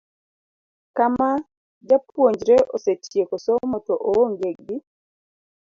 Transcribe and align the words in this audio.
Kama 0.97 1.29
japuonjre 1.87 2.57
osetieko 2.75 3.35
somo 3.45 3.77
to 3.85 3.93
oonge 4.09 4.49
gi 4.65 4.75